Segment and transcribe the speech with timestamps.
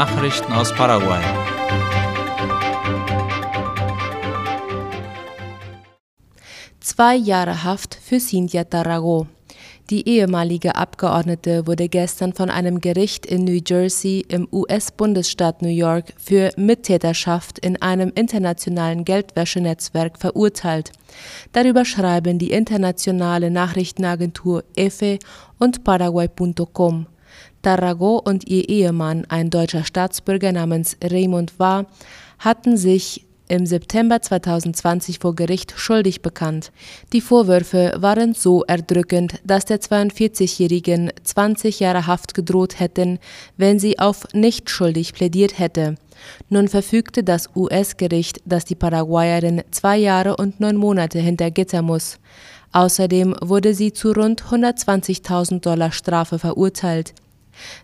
[0.00, 1.20] Nachrichten aus Paraguay.
[6.80, 9.26] Zwei Jahre Haft für Cynthia Tarrago.
[9.90, 16.14] Die ehemalige Abgeordnete wurde gestern von einem Gericht in New Jersey im US-Bundesstaat New York
[16.16, 20.92] für Mittäterschaft in einem internationalen Geldwäschenetzwerk verurteilt.
[21.52, 25.18] Darüber schreiben die internationale Nachrichtenagentur EFE
[25.58, 27.06] und Paraguay.com.
[27.62, 31.86] Tarrago und ihr Ehemann, ein deutscher Staatsbürger namens Raymond War,
[32.38, 36.70] hatten sich im September 2020 vor Gericht schuldig bekannt.
[37.12, 43.18] Die Vorwürfe waren so erdrückend, dass der 42-Jährigen 20 Jahre Haft gedroht hätten,
[43.56, 45.96] wenn sie auf nicht schuldig plädiert hätte.
[46.48, 52.18] Nun verfügte das US-Gericht, dass die Paraguayerin zwei Jahre und neun Monate hinter Gitter muss.
[52.72, 57.14] Außerdem wurde sie zu rund 120.000 Dollar Strafe verurteilt.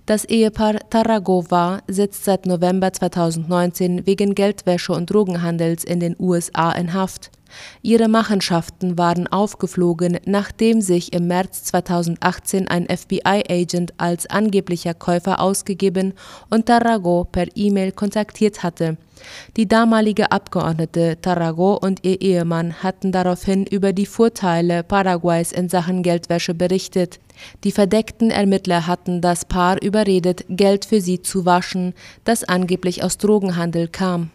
[0.07, 6.93] Das Ehepaar Tarragova sitzt seit November 2019 wegen Geldwäsche und Drogenhandels in den USA in
[6.93, 7.31] Haft.
[7.83, 16.15] Ihre Machenschaften waren aufgeflogen, nachdem sich im März 2018 ein FBI-Agent als angeblicher Käufer ausgegeben
[16.51, 18.97] und Tarrago per E-Mail kontaktiert hatte.
[19.57, 26.03] Die damalige Abgeordnete Tarrago und ihr Ehemann hatten daraufhin über die Vorteile Paraguays in Sachen
[26.03, 27.21] Geldwäsche berichtet.
[27.65, 33.19] Die verdeckten Ermittler hatten das Paar überredet, Geld für sie zu waschen, das angeblich aus
[33.19, 34.31] Drogenhandel kam.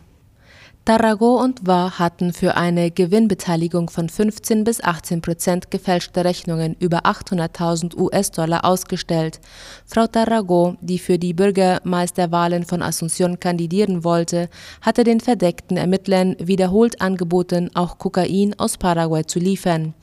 [0.84, 7.06] Tarrago und Wa hatten für eine Gewinnbeteiligung von 15 bis 18 Prozent gefälschte Rechnungen über
[7.06, 9.40] 800.000 US-Dollar ausgestellt.
[9.86, 14.50] Frau Tarrago, die für die Bürgermeisterwahlen von Asunción kandidieren wollte,
[14.82, 19.94] hatte den verdeckten Ermittlern wiederholt angeboten, auch Kokain aus Paraguay zu liefern.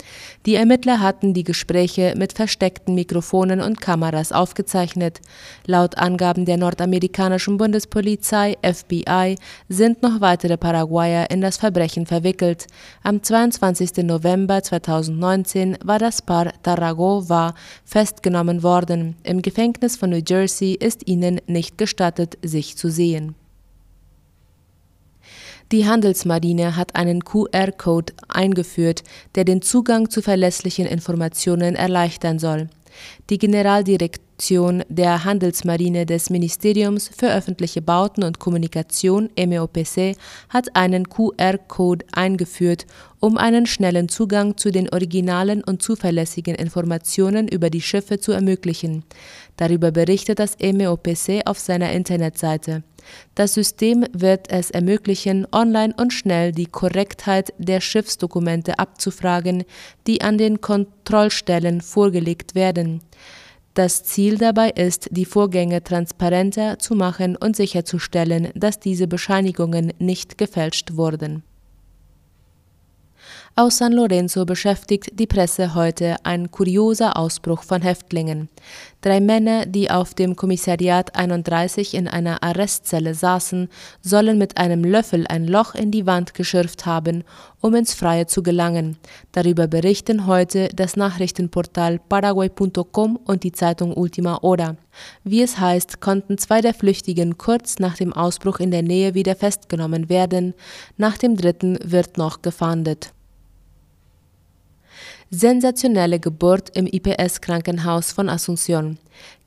[0.47, 5.23] Die Ermittler hatten die Gespräche mit versteckten Mikrofonen und Kameras aufgezeichnet.
[5.67, 9.35] Laut Angaben der nordamerikanischen Bundespolizei FBI
[9.69, 12.67] sind noch weitere Paraguayer in das Verbrechen verwickelt.
[13.03, 14.05] Am 22.
[14.05, 17.55] November 2019 war das Paar Tarragova
[17.87, 19.17] festgenommen worden.
[19.23, 23.35] Im Gefängnis von New Jersey ist ihnen nicht gestattet, sich zu sehen.
[25.73, 29.05] Die Handelsmarine hat einen QR-Code eingeführt,
[29.37, 32.69] der den Zugang zu verlässlichen Informationen erleichtern soll.
[33.31, 33.39] Die
[34.39, 40.17] Generaldirektion der Handelsmarine des Ministeriums für öffentliche Bauten und Kommunikation MEOPC
[40.49, 42.87] hat einen QR-Code eingeführt,
[43.19, 49.05] um einen schnellen Zugang zu den originalen und zuverlässigen Informationen über die Schiffe zu ermöglichen.
[49.57, 52.85] Darüber berichtet das MEOPC auf seiner Internetseite.
[53.35, 59.65] Das System wird es ermöglichen, online und schnell die Korrektheit der Schiffsdokumente abzufragen,
[60.07, 63.01] die an den Kontrollstellen vorgelegt werden.
[63.79, 70.37] Das Ziel dabei ist, die Vorgänge transparenter zu machen und sicherzustellen, dass diese Bescheinigungen nicht
[70.37, 71.45] gefälscht wurden
[73.59, 78.49] aus San Lorenzo beschäftigt die Presse heute ein kurioser Ausbruch von Häftlingen.
[79.01, 83.69] Drei Männer, die auf dem Kommissariat 31 in einer Arrestzelle saßen,
[84.01, 87.25] sollen mit einem Löffel ein Loch in die Wand geschürft haben,
[87.61, 88.97] um ins Freie zu gelangen.
[89.33, 94.77] Darüber berichten heute das Nachrichtenportal paraguay.com und die Zeitung Ultima Hora.
[95.25, 99.35] Wie es heißt, konnten zwei der Flüchtigen kurz nach dem Ausbruch in der Nähe wieder
[99.35, 100.55] festgenommen werden.
[100.97, 103.11] Nach dem dritten wird noch gefahndet.
[105.31, 108.97] Sensationelle Geburt im IPS-Krankenhaus von Asunción.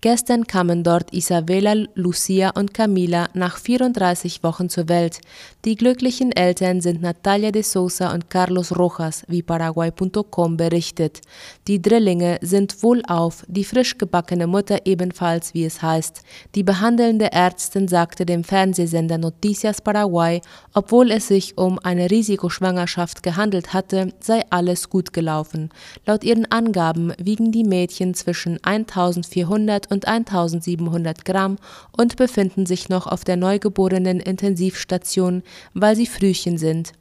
[0.03, 5.19] Gestern kamen dort Isabella, Lucia und Camila nach 34 Wochen zur Welt.
[5.63, 11.21] Die glücklichen Eltern sind Natalia de Sousa und Carlos Rojas, wie Paraguay.com berichtet.
[11.67, 16.23] Die Drillinge sind wohlauf, die frisch gebackene Mutter ebenfalls, wie es heißt.
[16.55, 20.41] Die behandelnde Ärztin sagte dem Fernsehsender Noticias Paraguay,
[20.73, 25.69] obwohl es sich um eine Risikoschwangerschaft gehandelt hatte, sei alles gut gelaufen.
[26.07, 31.57] Laut ihren Angaben wiegen die Mädchen zwischen 1400 und 1700 Gramm
[31.95, 35.43] und befinden sich noch auf der neugeborenen Intensivstation,
[35.73, 36.93] weil sie Frühchen sind.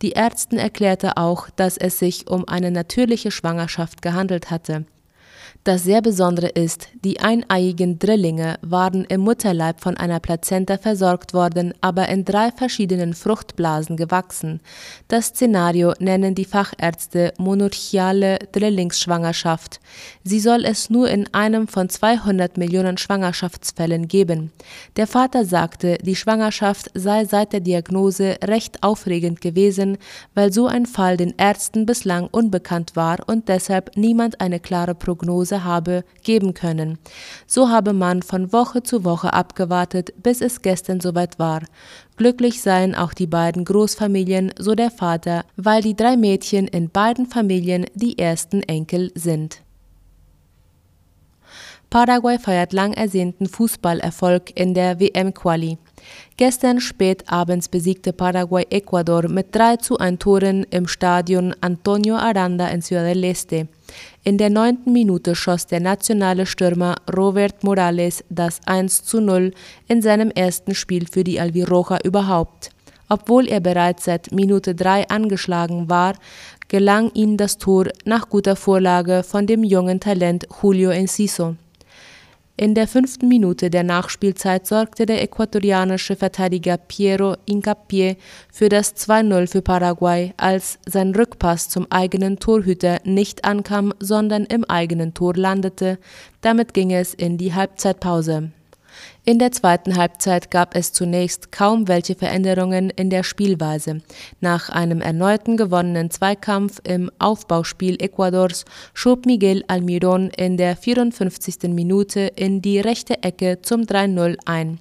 [0.00, 4.86] Die Ärztin erklärte auch, dass es sich um eine natürliche Schwangerschaft gehandelt hatte.
[5.66, 11.74] Das sehr Besondere ist, die eineiigen Drillinge waren im Mutterleib von einer Plazenta versorgt worden,
[11.80, 14.60] aber in drei verschiedenen Fruchtblasen gewachsen.
[15.08, 19.80] Das Szenario nennen die Fachärzte monarchiale Drillingsschwangerschaft.
[20.22, 24.52] Sie soll es nur in einem von 200 Millionen Schwangerschaftsfällen geben.
[24.94, 29.98] Der Vater sagte, die Schwangerschaft sei seit der Diagnose recht aufregend gewesen,
[30.32, 35.55] weil so ein Fall den Ärzten bislang unbekannt war und deshalb niemand eine klare Prognose
[35.56, 36.98] Interesse habe, geben können.
[37.46, 41.62] So habe man von Woche zu Woche abgewartet, bis es gestern soweit war.
[42.16, 47.26] Glücklich seien auch die beiden Großfamilien, so der Vater, weil die drei Mädchen in beiden
[47.26, 49.62] Familien die ersten Enkel sind.
[51.88, 55.78] Paraguay feiert lang ersehnten Fußballerfolg in der WM-Quali.
[56.38, 62.68] Gestern spät abends besiegte Paraguay Ecuador mit 3 zu 1 Toren im Stadion Antonio Aranda
[62.68, 63.68] in Ciudad del Este.
[64.22, 69.52] In der neunten Minute schoss der nationale Stürmer Robert Morales das 1 zu 0
[69.88, 72.68] in seinem ersten Spiel für die Alviroja überhaupt.
[73.08, 76.16] Obwohl er bereits seit Minute 3 angeschlagen war,
[76.68, 81.56] gelang ihm das Tor nach guter Vorlage von dem jungen Talent Julio Enciso.
[82.58, 88.16] In der fünften Minute der Nachspielzeit sorgte der äquatorianische Verteidiger Piero Incapié
[88.50, 94.64] für das 2-0 für Paraguay, als sein Rückpass zum eigenen Torhüter nicht ankam, sondern im
[94.64, 95.98] eigenen Tor landete.
[96.40, 98.52] Damit ging es in die Halbzeitpause.
[99.24, 104.02] In der zweiten Halbzeit gab es zunächst kaum welche Veränderungen in der Spielweise.
[104.40, 108.64] Nach einem erneuten gewonnenen Zweikampf im Aufbauspiel Ecuadors
[108.94, 111.70] schob Miguel Almiron in der 54.
[111.70, 114.78] Minute in die rechte Ecke zum 3-0 ein.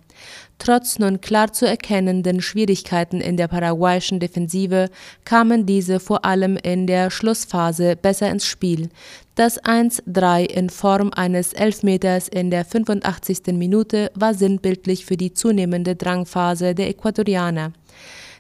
[0.58, 4.90] Trotz nun klar zu erkennenden Schwierigkeiten in der paraguayischen Defensive
[5.26, 8.90] kamen diese vor allem in der Schlussphase besser ins Spiel.
[9.36, 13.54] Das 1-3 in Form eines Elfmeters in der 85.
[13.54, 17.74] Minute war sinnbildlich für die zunehmende Drangphase der Äquatorianer.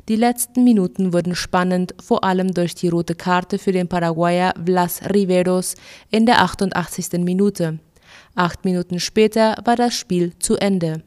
[0.07, 5.01] Die letzten Minuten wurden spannend, vor allem durch die rote Karte für den Paraguayer Blas
[5.13, 5.75] Riveros
[6.11, 7.19] in der 88.
[7.19, 7.79] Minute.
[8.35, 11.01] Acht Minuten später war das Spiel zu Ende.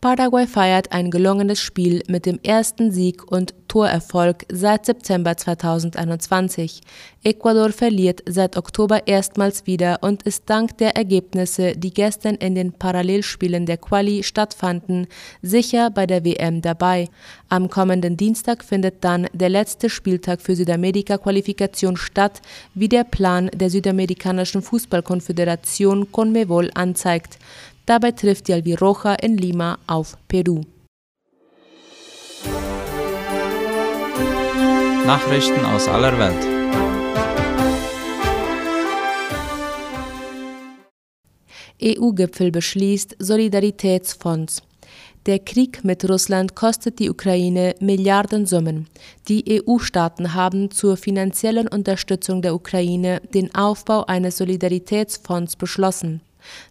[0.00, 6.80] Paraguay feiert ein gelungenes Spiel mit dem ersten Sieg und Torerfolg seit September 2021.
[7.24, 12.72] Ecuador verliert seit Oktober erstmals wieder und ist dank der Ergebnisse, die gestern in den
[12.72, 15.08] Parallelspielen der Quali stattfanden,
[15.42, 17.08] sicher bei der WM dabei.
[17.48, 22.42] Am kommenden Dienstag findet dann der letzte Spieltag für Südamerika-Qualifikation statt,
[22.74, 27.38] wie der Plan der Südamerikanischen Fußballkonföderation CONMEBOL anzeigt.
[27.86, 30.62] Dabei trifft die Albiroja in Lima auf Peru.
[35.06, 36.54] Nachrichten aus aller Welt.
[41.82, 44.62] EU-Gipfel beschließt Solidaritätsfonds.
[45.26, 48.86] Der Krieg mit Russland kostet die Ukraine Milliardensummen.
[49.28, 56.22] Die EU-Staaten haben zur finanziellen Unterstützung der Ukraine den Aufbau eines Solidaritätsfonds beschlossen.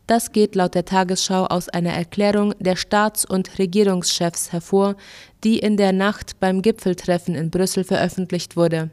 [0.07, 4.95] Das geht laut der Tagesschau aus einer Erklärung der Staats- und Regierungschefs hervor,
[5.43, 8.89] die in der Nacht beim Gipfeltreffen in Brüssel veröffentlicht wurde.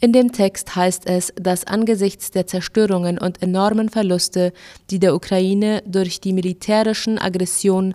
[0.00, 4.52] In dem Text heißt es, dass angesichts der Zerstörungen und enormen Verluste,
[4.90, 7.94] die der Ukraine durch die militärischen Aggression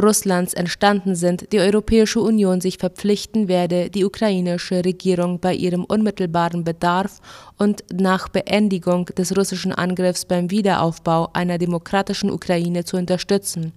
[0.00, 6.64] Russlands entstanden sind, die Europäische Union sich verpflichten werde, die ukrainische Regierung bei ihrem unmittelbaren
[6.64, 7.20] Bedarf
[7.58, 13.72] und nach Beendigung des russischen Angriffs beim Wiederaufbau einer demokratischen Ukraine zu unterstützen.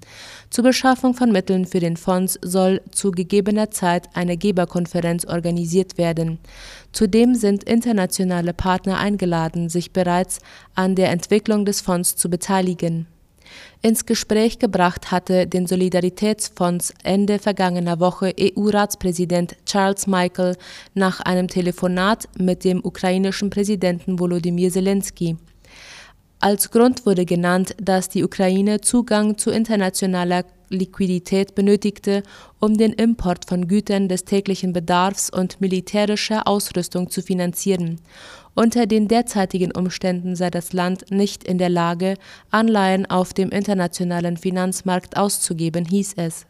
[0.49, 6.39] Zur Beschaffung von Mitteln für den Fonds soll zu gegebener Zeit eine Geberkonferenz organisiert werden.
[6.93, 10.39] Zudem sind internationale Partner eingeladen, sich bereits
[10.75, 13.07] an der Entwicklung des Fonds zu beteiligen.
[13.81, 20.55] Ins Gespräch gebracht hatte den Solidaritätsfonds Ende vergangener Woche EU-Ratspräsident Charles Michael
[20.93, 25.37] nach einem Telefonat mit dem ukrainischen Präsidenten Volodymyr Zelensky.
[26.39, 32.23] Als Grund wurde genannt, dass die Ukraine Zugang zu internationaler Liquidität benötigte,
[32.59, 38.01] um den Import von Gütern des täglichen Bedarfs und militärischer Ausrüstung zu finanzieren.
[38.55, 42.15] Unter den derzeitigen Umständen sei das Land nicht in der Lage,
[42.51, 46.45] Anleihen auf dem internationalen Finanzmarkt auszugeben, hieß es.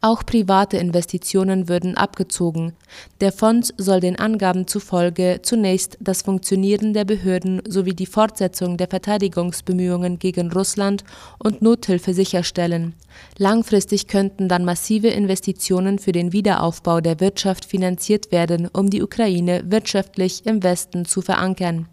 [0.00, 2.72] Auch private Investitionen würden abgezogen.
[3.20, 8.88] Der Fonds soll den Angaben zufolge zunächst das Funktionieren der Behörden sowie die Fortsetzung der
[8.88, 11.04] Verteidigungsbemühungen gegen Russland
[11.38, 12.94] und Nothilfe sicherstellen.
[13.36, 19.62] Langfristig könnten dann massive Investitionen für den Wiederaufbau der Wirtschaft finanziert werden, um die Ukraine
[19.66, 21.86] wirtschaftlich im Westen zu verankern.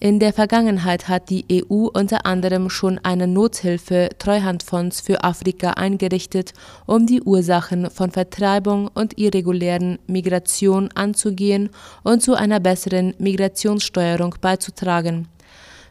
[0.00, 6.52] In der Vergangenheit hat die EU unter anderem schon einen Nothilfe-Treuhandfonds für Afrika eingerichtet,
[6.84, 11.70] um die Ursachen von Vertreibung und irregulären Migration anzugehen
[12.02, 15.28] und zu einer besseren Migrationssteuerung beizutragen.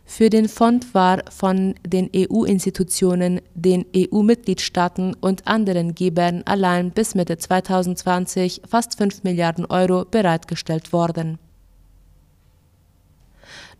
[0.06, 7.38] Für den Fonds war von den EU-Institutionen, den EU-Mitgliedstaaten und anderen Gebern allein bis Mitte
[7.38, 11.40] 2020 fast 5 Milliarden Euro bereitgestellt worden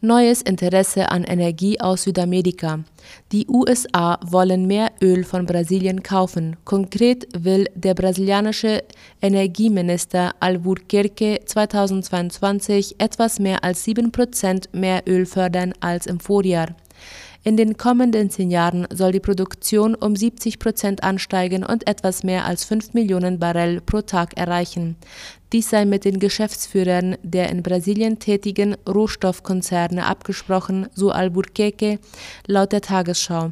[0.06, 2.84] Neues Interesse an Energie aus Südamerika.
[3.32, 6.58] Die USA wollen mehr Öl von Brasilien kaufen.
[6.66, 8.84] Konkret will der brasilianische
[9.22, 16.76] Energieminister Albuquerque 2022 etwas mehr als 7% mehr Öl fördern als im Vorjahr.
[17.46, 22.46] In den kommenden zehn Jahren soll die Produktion um 70 Prozent ansteigen und etwas mehr
[22.46, 24.96] als 5 Millionen Barrel pro Tag erreichen.
[25.52, 32.00] Dies sei mit den Geschäftsführern der in Brasilien tätigen Rohstoffkonzerne abgesprochen, so Albuquerque
[32.48, 33.52] laut der Tagesschau.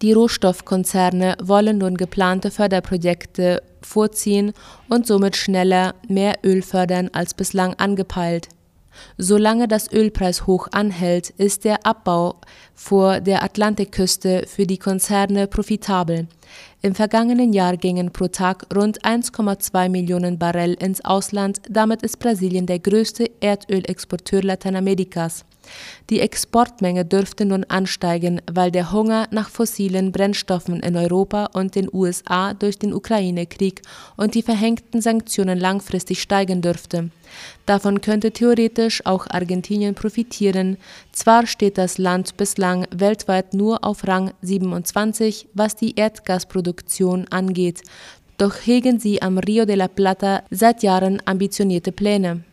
[0.00, 4.54] Die Rohstoffkonzerne wollen nun geplante Förderprojekte vorziehen
[4.88, 8.48] und somit schneller mehr Öl fördern als bislang angepeilt.
[9.18, 12.40] Solange das Ölpreis hoch anhält, ist der Abbau
[12.74, 16.26] vor der Atlantikküste für die Konzerne profitabel.
[16.82, 22.66] Im vergangenen Jahr gingen pro Tag rund 1,2 Millionen Barrel ins Ausland, damit ist Brasilien
[22.66, 25.44] der größte Erdölexporteur Lateinamerikas.
[26.10, 31.88] Die Exportmenge dürfte nun ansteigen, weil der Hunger nach fossilen Brennstoffen in Europa und den
[31.92, 33.82] USA durch den Ukraine-Krieg
[34.16, 37.10] und die verhängten Sanktionen langfristig steigen dürfte.
[37.66, 40.76] Davon könnte theoretisch auch Argentinien profitieren.
[41.12, 47.82] Zwar steht das Land bislang weltweit nur auf Rang 27, was die Erdgasproduktion angeht,
[48.38, 52.44] doch hegen sie am Rio de la Plata seit Jahren ambitionierte Pläne.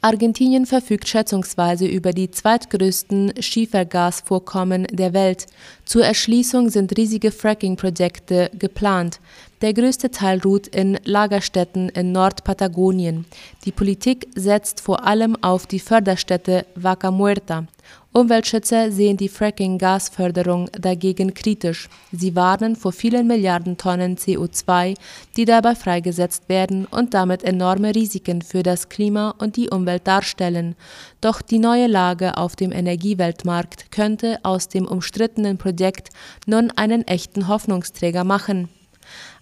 [0.00, 5.46] Argentinien verfügt schätzungsweise über die zweitgrößten Schiefergasvorkommen der Welt.
[5.84, 9.20] Zur Erschließung sind riesige Fracking-Projekte geplant.
[9.60, 13.24] Der größte Teil ruht in Lagerstätten in Nordpatagonien.
[13.64, 17.66] Die Politik setzt vor allem auf die Förderstätte Vaca Muerta.
[18.10, 21.90] Umweltschützer sehen die Fracking-Gasförderung dagegen kritisch.
[22.10, 24.96] Sie warnen vor vielen Milliarden Tonnen CO2,
[25.36, 30.74] die dabei freigesetzt werden und damit enorme Risiken für das Klima und die Umwelt darstellen.
[31.20, 36.08] Doch die neue Lage auf dem Energieweltmarkt könnte aus dem umstrittenen Projekt
[36.46, 38.70] nun einen echten Hoffnungsträger machen.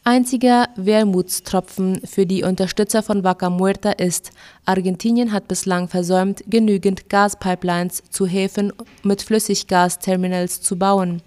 [0.08, 4.30] Einziger Wermutstropfen für die Unterstützer von Vaca Muerta ist,
[4.64, 8.72] Argentinien hat bislang versäumt, genügend Gaspipelines zu Häfen
[9.02, 11.22] mit Flüssiggasterminals zu bauen.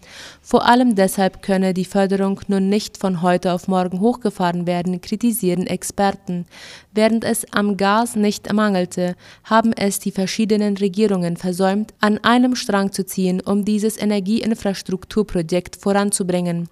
[0.50, 5.68] Vor allem deshalb könne die Förderung nun nicht von heute auf morgen hochgefahren werden, kritisieren
[5.68, 6.48] Experten.
[6.92, 12.92] Während es am Gas nicht mangelte, haben es die verschiedenen Regierungen versäumt, an einem Strang
[12.92, 16.68] zu ziehen, um dieses Energieinfrastrukturprojekt voranzubringen.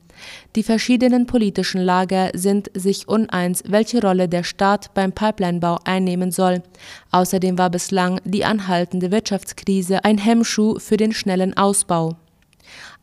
[0.56, 6.64] Die verschiedenen politischen Lager sind sich uneins, welche Rolle der Staat beim Pipelinebau einnehmen soll.
[7.12, 12.18] Außerdem war bislang die anhaltende Wirtschaftskrise ein Hemmschuh für den schnellen Ausbau.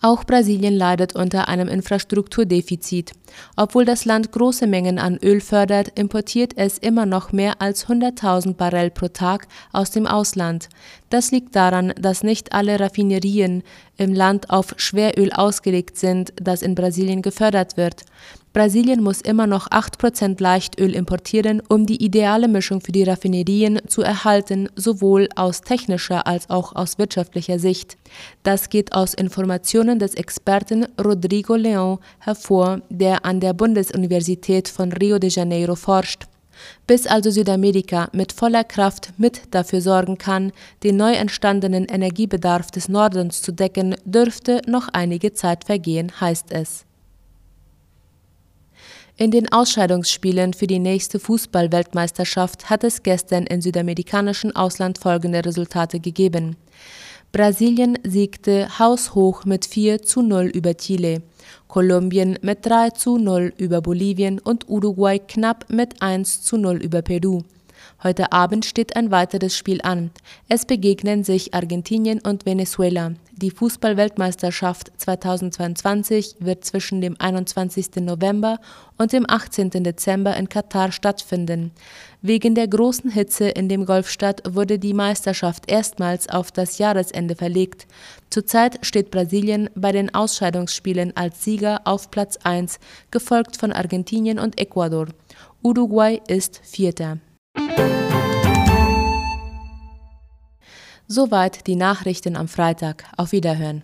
[0.05, 3.13] Auch Brasilien leidet unter einem Infrastrukturdefizit.
[3.57, 8.53] Obwohl das Land große Mengen an Öl fördert, importiert es immer noch mehr als 100.000
[8.53, 10.69] Barrel pro Tag aus dem Ausland.
[11.09, 13.63] Das liegt daran, dass nicht alle Raffinerien
[13.97, 18.05] im Land auf Schweröl ausgelegt sind, das in Brasilien gefördert wird.
[18.55, 24.03] Brasilien muss immer noch 8% Leichtöl importieren, um die ideale Mischung für die Raffinerien zu
[24.03, 27.97] erhalten, sowohl aus technischer als auch aus wirtschaftlicher Sicht.
[28.45, 35.19] Das geht aus Informationen des Experten Rodrigo León hervor, der an der Bundesuniversität von Rio
[35.19, 36.27] de Janeiro forscht.
[36.87, 40.53] Bis also Südamerika mit voller Kraft mit dafür sorgen kann,
[40.85, 46.87] den neu entstandenen Energiebedarf des Nordens zu decken, dürfte noch einige Zeit vergehen, heißt es.
[49.17, 56.01] In den Ausscheidungsspielen für die nächste Fußball-Weltmeisterschaft hat es gestern im südamerikanischen Ausland folgende Resultate
[56.01, 56.57] gegeben.
[57.31, 61.23] Brasilien siegte haushoch mit 4 zu 0 über Chile,
[61.69, 67.03] Kolumbien mit 3 zu 0 über Bolivien und Uruguay knapp mit 1 zu 0 über
[67.03, 67.43] Peru.
[68.05, 70.11] Heute Abend steht ein weiteres Spiel an.
[70.47, 73.15] Es begegnen sich Argentinien und Venezuela.
[73.33, 77.97] Die Fußballweltmeisterschaft 2022 wird zwischen dem 21.
[78.03, 78.61] November
[78.99, 79.71] und dem 18.
[79.71, 81.73] Dezember in Katar stattfinden.
[82.21, 87.87] Wegen der großen Hitze in dem Golfstadt wurde die Meisterschaft erstmals auf das Jahresende verlegt.
[88.29, 92.79] Zurzeit steht Brasilien bei den Ausscheidungsspielen als Sieger auf Platz 1,
[93.11, 95.07] gefolgt von Argentinien und Ecuador.
[95.63, 97.19] Uruguay ist Vierter.
[101.07, 103.05] Soweit die Nachrichten am Freitag.
[103.19, 103.83] Auf Wiederhören.